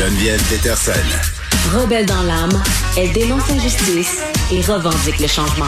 [0.00, 0.92] Geneviève Peterson.
[1.74, 2.62] Rebelle dans l'âme,
[2.96, 5.66] elle dénonce l'injustice et revendique le changement.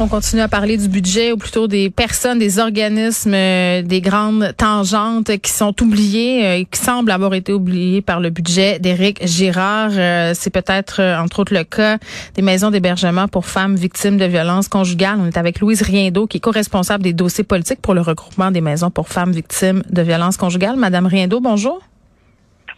[0.00, 4.52] On continue à parler du budget ou plutôt des personnes, des organismes, euh, des grandes
[4.56, 9.24] tangentes qui sont oubliées euh, et qui semblent avoir été oubliées par le budget d'Éric
[9.24, 9.92] Girard.
[9.94, 11.98] Euh, c'est peut-être entre autres le cas
[12.34, 15.18] des maisons d'hébergement pour femmes victimes de violences conjugales.
[15.20, 18.60] On est avec Louise Riendo qui est co-responsable des dossiers politiques pour le regroupement des
[18.60, 20.74] maisons pour femmes victimes de violences conjugales.
[20.74, 21.80] Madame Riendo, bonjour.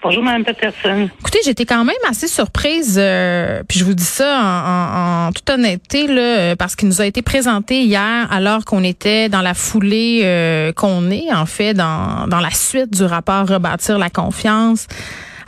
[0.00, 1.08] Bonjour, Mme Peterson.
[1.18, 5.50] Écoutez, j'étais quand même assez surprise, euh, puis je vous dis ça en, en, toute
[5.50, 10.20] honnêteté, là, parce qu'il nous a été présenté hier, alors qu'on était dans la foulée
[10.22, 14.86] euh, qu'on est, en fait, dans, dans la suite du rapport Rebâtir la confiance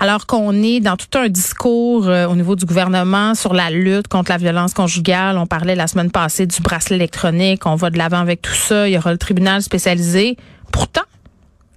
[0.01, 4.09] alors qu'on est dans tout un discours euh, au niveau du gouvernement sur la lutte
[4.09, 5.37] contre la violence conjugale.
[5.37, 8.89] On parlait la semaine passée du bracelet électronique, on va de l'avant avec tout ça,
[8.89, 10.37] il y aura le tribunal spécialisé.
[10.73, 11.03] Pourtant,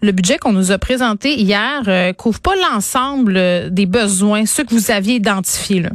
[0.04, 4.66] le budget qu'on nous a présenté hier euh, couvre pas l'ensemble euh, des besoins, ceux
[4.66, 5.80] que vous aviez identifiés.
[5.80, 5.92] Là?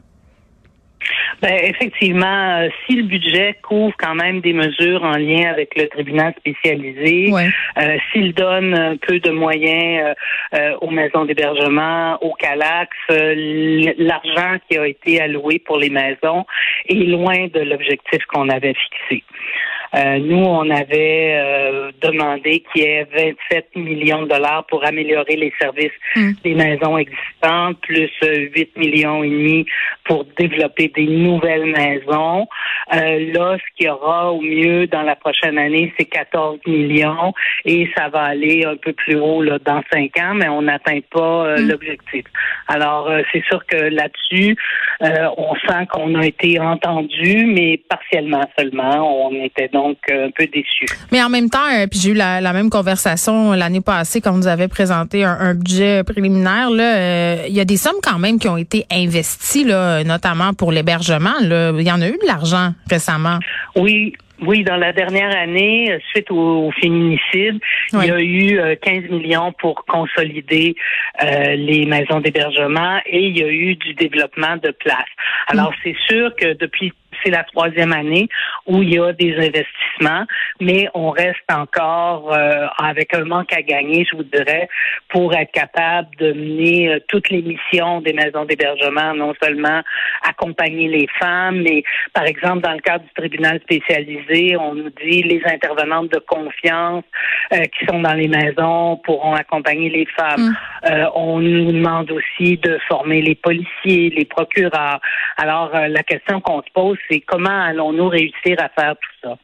[1.40, 5.86] Ben, effectivement, euh, si le budget couvre quand même des mesures en lien avec le
[5.88, 10.14] tribunal spécialisé, euh, s'il donne peu de moyens
[10.54, 16.44] euh, aux maisons d'hébergement, au CALAX, l'argent qui a été alloué pour les maisons
[16.88, 19.24] est loin de l'objectif qu'on avait fixé.
[19.94, 23.06] Euh, nous, on avait euh, demandé qu'il y ait
[23.50, 26.32] 27 millions de dollars pour améliorer les services hmm.
[26.44, 29.66] des maisons existantes, plus 8 millions et demi
[30.04, 32.46] pour développer des nouvelles maisons.
[32.94, 37.32] Euh, là, ce qu'il y aura au mieux dans la prochaine année, c'est 14 millions
[37.64, 41.00] et ça va aller un peu plus haut là, dans cinq ans, mais on n'atteint
[41.10, 41.68] pas hmm.
[41.68, 42.24] l'objectif.
[42.68, 44.56] Alors, c'est sûr que là-dessus,
[45.00, 49.26] on sent qu'on a été entendu, mais partiellement seulement.
[49.26, 50.86] On était donc euh, un peu déçu.
[51.12, 54.48] Mais en même temps, euh, puis j'ai eu la, même conversation l'année passée quand vous
[54.48, 56.70] avez présenté un, budget préliminaire.
[56.70, 60.52] Là, euh, il y a des sommes quand même qui ont été investies, là, notamment
[60.52, 61.34] pour l'hébergement.
[61.40, 63.38] Il y en a eu de l'argent récemment.
[63.76, 67.60] Oui, oui, dans la dernière année, suite au, féminicide,
[67.92, 70.74] il y a eu 15 millions pour consolider
[71.20, 75.14] les maisons d'hébergement et il y a eu du développement de places.
[75.48, 75.76] Alors, mm.
[75.82, 76.92] c'est sûr que depuis
[77.22, 78.28] c'est la troisième année
[78.66, 80.26] où il y a des investissements,
[80.60, 84.68] mais on reste encore euh, avec un manque à gagner, je vous dirais,
[85.08, 89.82] pour être capable de mener euh, toutes les missions des maisons d'hébergement, non seulement
[90.22, 95.22] accompagner les femmes, mais par exemple dans le cadre du tribunal spécialisé, on nous dit
[95.22, 97.04] les intervenantes de confiance
[97.52, 100.54] euh, qui sont dans les maisons pourront accompagner les femmes.
[100.84, 101.06] Mm.
[101.14, 105.00] on nous demande aussi de former les policiers, les procureurs.
[105.36, 109.38] Alors la question qu'on se pose, c'est comment allons-nous réussir à faire tout ça?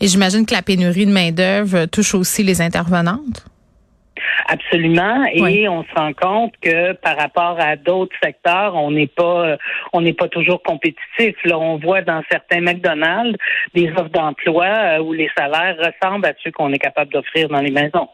[0.00, 3.44] Et j'imagine que la pénurie de main-d'œuvre touche aussi les intervenantes?
[4.46, 5.24] Absolument.
[5.32, 9.56] Et on se rend compte que par rapport à d'autres secteurs, on n'est pas
[9.92, 11.36] on n'est pas toujours compétitif.
[11.44, 13.38] Là, on voit dans certains McDonald's
[13.74, 17.60] des offres d'emploi euh, où les salaires ressemblent à ceux qu'on est capable d'offrir dans
[17.60, 18.08] les maisons.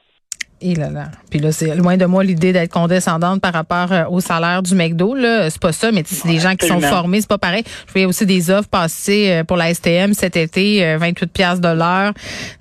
[0.62, 1.08] Et là là.
[1.30, 4.74] Puis là, c'est loin de moi l'idée d'être condescendante par rapport euh, au salaire du
[4.74, 5.14] McDo.
[5.14, 7.62] Là, c'est pas ça, mais c'est des gens qui sont formés, c'est pas pareil.
[7.86, 11.60] Je voyais aussi des offres passer euh, pour la STM cet été, 28 euh, pièces
[11.60, 12.12] de l'heure.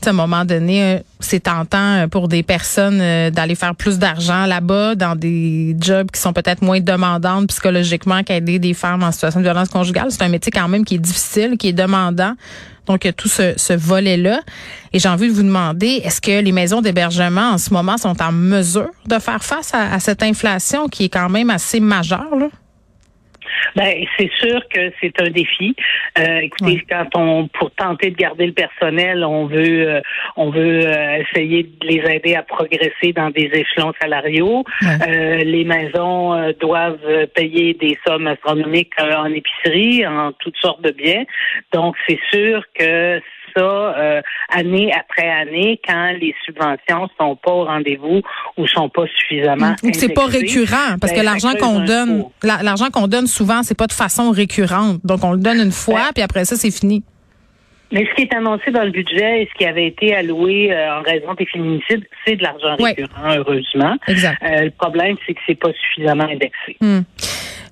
[0.06, 3.00] À un moment donné, c'est tentant pour des personnes
[3.32, 8.58] d'aller faire plus d'argent là-bas dans des jobs qui sont peut-être moins demandantes psychologiquement qu'aider
[8.58, 10.08] des femmes en situation de violence conjugale.
[10.12, 12.36] C'est un métier quand même qui est difficile, qui est demandant.
[12.90, 14.40] Donc, tout ce, ce volet-là.
[14.94, 18.20] Et j'ai envie de vous demander, est-ce que les maisons d'hébergement en ce moment sont
[18.20, 22.36] en mesure de faire face à, cette inflation qui est quand même assez majeure?
[22.36, 22.48] Là?
[23.76, 25.76] Ben, c'est sûr que c'est un défi.
[26.18, 30.02] Euh, écoutez, quand on, pour tenter de garder le personnel, on veut, euh,
[30.36, 34.64] on veut euh, essayer de les aider à progresser dans des échelons salariaux.
[35.44, 41.24] les maisons doivent payer des sommes astronomiques en épicerie, en toutes sortes de biens.
[41.74, 43.22] Donc, c'est sûr que
[43.56, 48.22] ça euh, année après année quand les subventions sont pas au rendez-vous
[48.58, 49.76] ou sont pas suffisamment.
[49.84, 53.78] Ou c'est pas récurrent parce que ben, l'argent qu'on donne, l'argent qu'on donne souvent c'est
[53.78, 55.00] pas de façon récurrente.
[55.04, 57.04] Donc on le donne une fois ben, puis après ça c'est fini.
[57.92, 61.00] Mais ce qui est annoncé dans le budget et ce qui avait été alloué euh,
[61.00, 63.98] en raison des féminicides, c'est de l'argent récurrent, heureusement.
[64.08, 64.38] Exact.
[64.44, 66.78] Euh, le problème, c'est que c'est pas suffisamment indexé.
[66.82, 67.00] Hmm.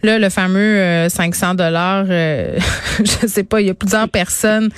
[0.02, 4.70] Là, le fameux 500 dollars, je sais pas, il y a plusieurs personnes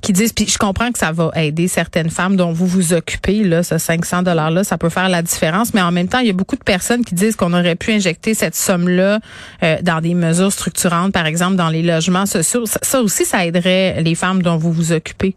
[0.00, 3.44] qui disent, puis je comprends que ça va aider certaines femmes dont vous vous occupez,
[3.44, 6.30] là, ce 500 $-là, ça peut faire la différence, mais en même temps, il y
[6.30, 9.20] a beaucoup de personnes qui disent qu'on aurait pu injecter cette somme-là
[9.62, 12.64] euh, dans des mesures structurantes, par exemple dans les logements sociaux.
[12.66, 15.34] ça aussi, ça aiderait les femmes dont vous vous occupez.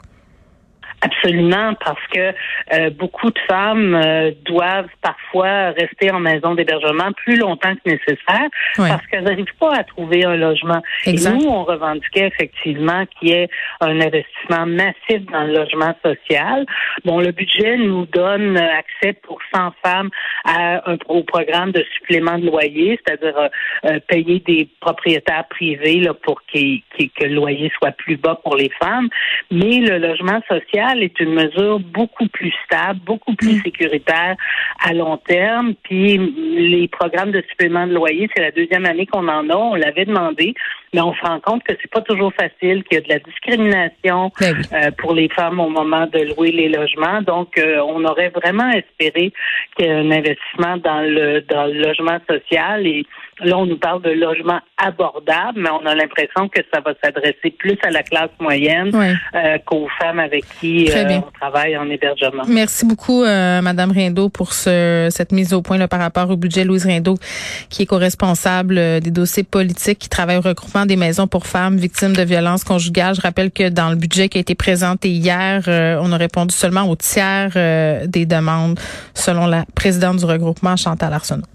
[1.03, 2.33] Absolument, parce que
[2.73, 8.47] euh, beaucoup de femmes euh, doivent parfois rester en maison d'hébergement plus longtemps que nécessaire
[8.77, 10.81] parce qu'elles n'arrivent pas à trouver un logement.
[11.07, 13.49] Et nous, on revendiquait effectivement qu'il y ait
[13.79, 16.67] un investissement massif dans le logement social.
[17.03, 20.09] Bon, le budget nous donne accès pour 100 femmes
[20.45, 23.49] à un, au programme de supplément de loyer, c'est-à-dire
[23.85, 28.69] euh, payer des propriétaires privés là, pour que le loyer soit plus bas pour les
[28.79, 29.09] femmes.
[29.49, 33.61] Mais le logement social est une mesure beaucoup plus stable, beaucoup plus mm.
[33.63, 34.35] sécuritaire
[34.83, 35.73] à long terme.
[35.83, 39.55] Puis les programmes de supplément de loyer, c'est la deuxième année qu'on en a.
[39.55, 40.53] On l'avait demandé,
[40.93, 43.19] mais on se rend compte que c'est pas toujours facile, qu'il y a de la
[43.19, 47.21] discrimination ben euh, pour les femmes au moment de louer les logements.
[47.21, 49.31] Donc, euh, on aurait vraiment espéré
[49.75, 53.05] qu'il y ait un investissement dans le dans le logement social et
[53.43, 57.51] Là, on nous parle de logement abordable, mais on a l'impression que ça va s'adresser
[57.57, 62.43] plus à la classe moyenne euh, qu'aux femmes avec qui euh, on travaille en hébergement.
[62.47, 66.37] Merci beaucoup, euh, Madame Rindeau, pour ce, cette mise au point là, par rapport au
[66.37, 66.63] budget.
[66.63, 67.15] Louise Rindeau,
[67.69, 72.15] qui est co-responsable des dossiers politiques, qui travaille au regroupement des maisons pour femmes victimes
[72.15, 73.15] de violences conjugales.
[73.15, 76.87] Je rappelle que dans le budget qui a été présenté hier, on a répondu seulement
[76.89, 77.51] au tiers
[78.07, 78.79] des demandes,
[79.13, 81.45] selon la présidente du regroupement, Chantal Arsenault.